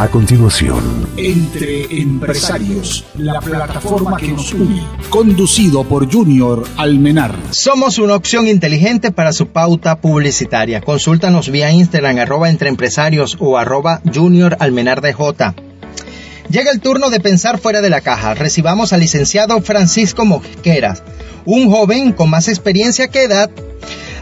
[0.00, 4.80] A continuación, Entre Empresarios, la plataforma que nos une.
[5.10, 7.34] Conducido por Junior Almenar.
[7.50, 10.82] Somos una opción inteligente para su pauta publicitaria.
[10.82, 15.54] Consúltanos vía Instagram, arroba entre empresarios o arroba Junior Almenar DJ.
[16.48, 18.34] Llega el turno de pensar fuera de la caja.
[18.34, 21.02] Recibamos al licenciado Francisco Mosqueras,
[21.44, 23.50] un joven con más experiencia que edad.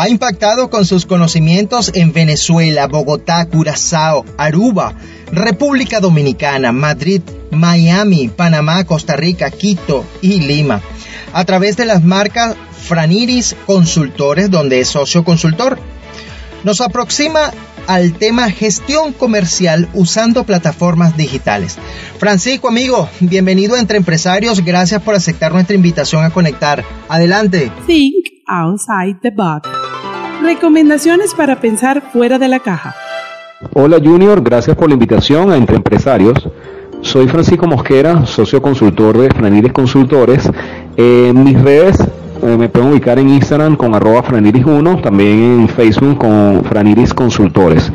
[0.00, 4.94] Ha impactado con sus conocimientos en Venezuela, Bogotá, Curazao, Aruba,
[5.32, 7.20] República Dominicana, Madrid,
[7.50, 10.80] Miami, Panamá, Costa Rica, Quito y Lima.
[11.32, 15.80] A través de las marcas Franiris Consultores, donde es socio consultor.
[16.62, 17.50] Nos aproxima
[17.88, 21.76] al tema gestión comercial usando plataformas digitales.
[22.18, 24.64] Francisco, amigo, bienvenido a Entre Empresarios.
[24.64, 26.84] Gracias por aceptar nuestra invitación a conectar.
[27.08, 27.72] Adelante.
[27.88, 29.77] Think outside the box.
[30.42, 32.94] Recomendaciones para pensar fuera de la caja.
[33.72, 36.48] Hola Junior, gracias por la invitación a Entre Empresarios.
[37.00, 40.48] Soy Francisco Mosquera, socio consultor de Franiris Consultores.
[40.96, 41.98] En mis redes
[42.42, 47.92] eh, me pueden ubicar en Instagram con arroba Franiris1, también en Facebook con Franiris Consultores.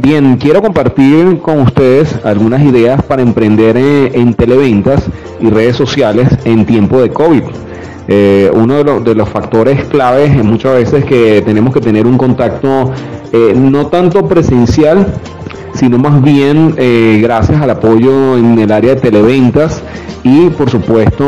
[0.00, 5.04] Bien, quiero compartir con ustedes algunas ideas para emprender eh, en televentas
[5.40, 7.42] y redes sociales en tiempo de COVID.
[8.06, 12.06] Eh, uno de, los, de los factores claves es muchas veces que tenemos que tener
[12.06, 12.92] un contacto
[13.32, 15.06] eh, no tanto presencial,
[15.74, 19.82] sino más bien eh, gracias al apoyo en el área de televentas
[20.22, 21.24] y por supuesto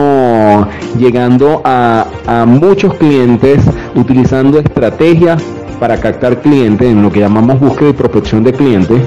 [0.99, 2.07] llegando a,
[2.47, 3.61] muchos clientes
[3.95, 5.43] utilizando estrategias
[5.81, 9.01] para captar clientes en lo que llamamos búsqueda y prospección de clientes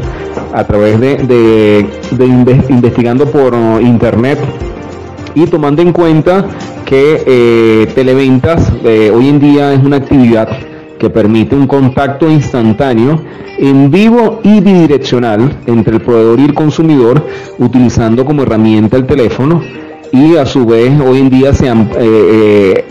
[0.54, 4.40] a través de, de, de inve- investigando por internet
[5.36, 6.46] y tomando en cuenta
[6.86, 10.50] que eh, televentas eh, hoy en día es una actividad
[11.00, 13.22] que permite un contacto instantáneo
[13.58, 17.26] en vivo y bidireccional entre el proveedor y el consumidor
[17.58, 19.62] utilizando como herramienta el teléfono.
[20.12, 22.86] Y a su vez hoy en día se eh, eh,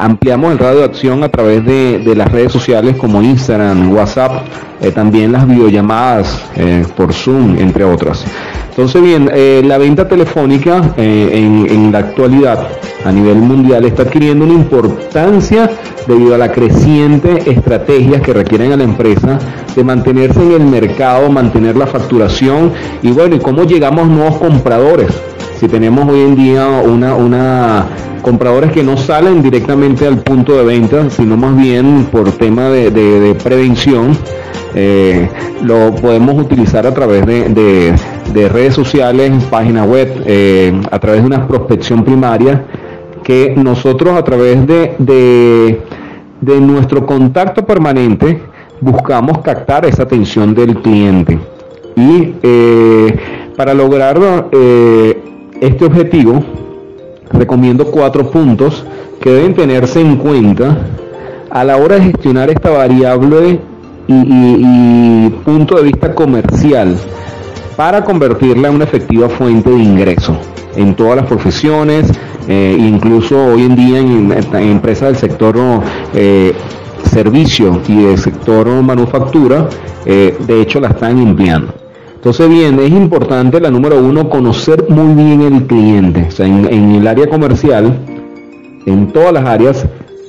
[0.00, 4.42] ampliamos el radio de acción a través de, las redes sociales como Instagram, WhatsApp,
[4.80, 8.24] eh, también las videollamadas eh, por Zoom, entre otras.
[8.70, 12.66] Entonces bien, eh, la venta telefónica en, la actualidad
[13.04, 15.70] a nivel mundial está adquiriendo una importancia
[16.06, 19.38] debido a la creciente estrategias que requieren a la empresa
[19.74, 22.72] de mantenerse en el mercado, mantener la facturación
[23.02, 25.10] y bueno, y cómo llegamos nuevos compradores
[25.60, 27.84] si tenemos hoy en día una, una
[28.22, 32.90] compradores que no salen directamente al punto de venta, sino más bien por tema de,
[32.90, 34.16] de- prevención,
[34.74, 35.28] eh,
[35.62, 37.94] lo podemos utilizar a través de, de-
[38.32, 42.64] de redes sociales, página web, eh, a través de una prospección primaria,
[43.22, 45.80] que nosotros a través de, de,
[46.60, 48.40] nuestro contacto permanente
[48.80, 51.38] buscamos captar esa atención del cliente.
[51.96, 53.14] Y eh,
[53.56, 54.18] para lograr
[55.60, 56.42] este objetivo,
[57.32, 58.84] recomiendo cuatro puntos
[59.20, 60.78] que deben tenerse en cuenta
[61.50, 63.60] a la hora de gestionar esta variable
[64.06, 66.96] y, punto de vista comercial
[67.76, 70.36] para convertirla en una efectiva fuente de ingreso
[70.76, 72.10] en todas las profesiones,
[72.48, 75.56] eh, incluso hoy en día en, en empresas del sector
[76.14, 76.52] eh,
[77.04, 79.68] servicio y del sector manufactura,
[80.04, 81.79] eh, de hecho la están empleando.
[82.20, 86.26] Entonces, bien, es importante la número uno, conocer muy bien el cliente.
[86.28, 87.98] O sea, en, el área comercial,
[88.84, 89.86] en todas las áreas,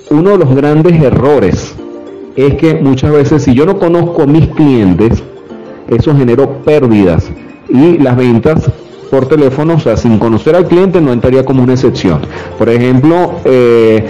[0.09, 1.75] uno de los grandes errores
[2.37, 5.21] es que muchas veces si yo no conozco mis clientes,
[5.89, 7.29] eso generó pérdidas
[7.67, 8.71] y las ventas
[9.09, 12.21] por teléfono, o sea, sin conocer al cliente no entraría como una excepción.
[12.57, 14.05] Por ejemplo, eh,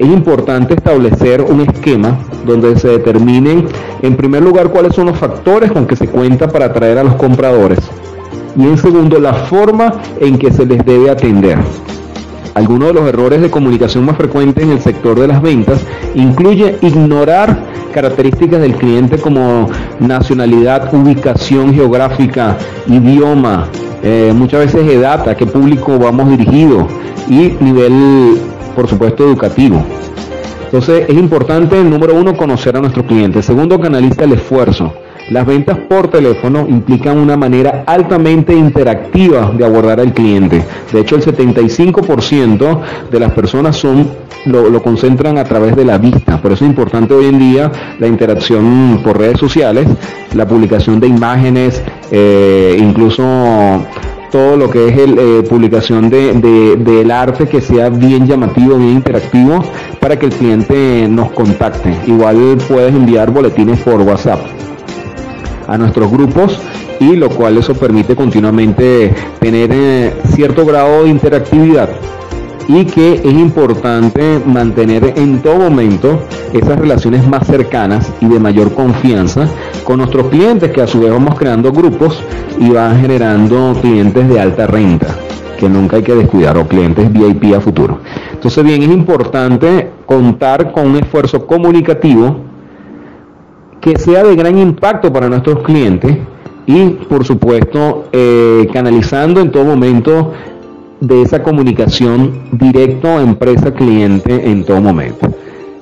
[0.00, 3.68] es importante establecer un esquema donde se determinen,
[4.02, 7.14] en primer lugar, cuáles son los factores con que se cuenta para atraer a los
[7.14, 7.78] compradores
[8.56, 11.58] y en segundo, la forma en que se les debe atender.
[12.54, 15.80] Algunos de los errores de comunicación más frecuentes en el sector de las ventas
[16.14, 19.68] incluye ignorar características del cliente como
[20.00, 22.56] nacionalidad, ubicación geográfica,
[22.86, 23.68] idioma,
[24.02, 26.88] eh, muchas veces edad, a qué público vamos dirigido
[27.28, 28.40] y nivel,
[28.80, 29.84] por supuesto, educativo.
[30.64, 33.42] Entonces es importante, número uno, conocer a nuestro cliente.
[33.42, 34.94] Segundo, canaliza el esfuerzo.
[35.28, 40.64] Las ventas por teléfono implican una manera altamente interactiva de abordar al cliente.
[40.90, 42.80] De hecho, el 75%
[43.10, 44.08] de las personas son
[44.46, 46.40] lo, concentran a través de la vista.
[46.40, 49.86] Por eso es importante hoy en día la interacción por redes sociales,
[50.32, 53.22] la publicación de imágenes, eh, incluso
[54.30, 58.76] todo lo que es el, eh, publicación de, de- del arte que sea bien llamativo,
[58.76, 59.62] bien interactivo,
[59.98, 61.94] para que el cliente nos contacte.
[62.06, 64.40] Igual puedes enviar boletines por WhatsApp.
[65.68, 66.58] a nuestros grupos
[66.98, 71.88] y lo cual eso permite continuamente tener eh, cierto grado de interactividad
[72.72, 76.20] y que es importante mantener en todo momento
[76.52, 79.48] esas relaciones más cercanas y de mayor confianza
[79.82, 82.22] con nuestros clientes que a su vez vamos creando grupos
[82.60, 85.08] y van generando clientes de alta renta
[85.58, 87.98] que nunca hay que descuidar o clientes VIP a futuro.
[88.32, 92.36] Entonces bien, es importante contar con un esfuerzo comunicativo
[93.80, 96.18] que sea de gran impacto para nuestros clientes
[96.66, 100.32] y por supuesto eh, canalizando en todo momento
[101.00, 105.28] de esa comunicación directo empresa-cliente en todo momento.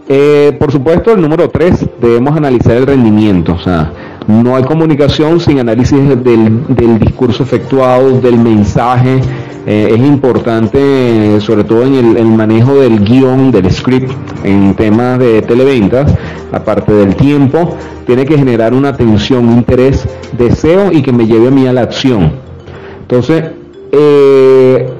[0.08, 3.52] Eh, por supuesto, el número tres, debemos analizar el rendimiento.
[3.52, 3.92] O sea,
[4.26, 9.20] no hay comunicación sin análisis del, discurso efectuado, del mensaje.
[9.66, 14.10] Eh, es importante, sobre todo en el, manejo del guion, del script,
[14.44, 16.14] en temas de televentas,
[16.52, 17.76] aparte del tiempo,
[18.06, 21.82] tiene que generar una atención, interés, deseo y que me lleve a mí a la
[21.82, 22.32] acción.
[23.02, 23.44] Entonces,
[23.92, 24.90] eh,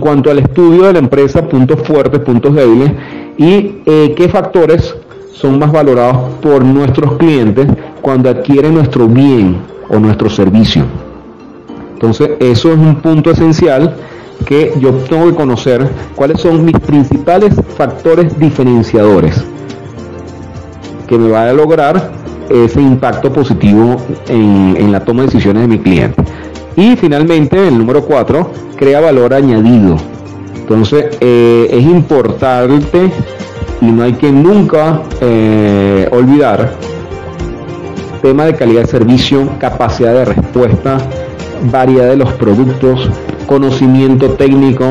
[0.00, 2.90] en cuanto al estudio de la empresa, puntos fuertes, puntos débiles
[3.36, 4.94] y eh, qué factores
[5.34, 7.66] son más valorados por nuestros clientes
[8.00, 9.58] cuando adquieren nuestro bien
[9.90, 10.84] o nuestro servicio.
[11.92, 13.94] Entonces, eso es un punto esencial
[14.46, 19.44] que yo tengo que conocer cuáles son mis principales factores diferenciadores
[21.06, 22.10] que me va a lograr
[22.48, 23.98] ese impacto positivo
[24.28, 26.22] en, en la toma de decisiones de mi cliente.
[26.76, 29.96] Y finalmente, el número 4, crea valor añadido.
[30.54, 33.10] Entonces, eh, es importante
[33.80, 36.76] y no hay que nunca eh, olvidar
[38.22, 40.98] tema de calidad de servicio, capacidad de respuesta,
[41.70, 43.08] variedad de los productos,
[43.46, 44.84] conocimiento técnico,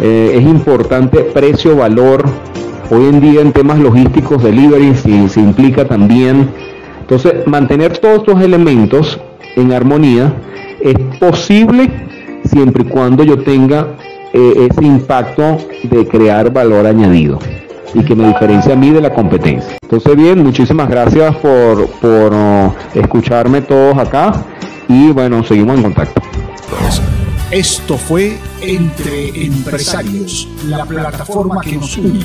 [0.00, 2.24] eh, es importante precio, valor.
[2.90, 6.50] Hoy en día en temas logísticos, delivery, se, se implica también.
[7.00, 9.20] Entonces, mantener todos estos elementos
[9.56, 10.32] en armonía
[10.82, 11.90] es posible
[12.44, 13.96] siempre y cuando yo tenga
[14.32, 17.38] eh, ese impacto de crear valor añadido
[17.94, 19.76] y que me diferencie a mí de la competencia.
[19.82, 24.32] Entonces bien, muchísimas gracias por, por uh, escucharme todos acá
[24.88, 26.22] y bueno, seguimos en contacto.
[27.50, 32.20] Esto fue Entre Empresarios, la plataforma que nos une.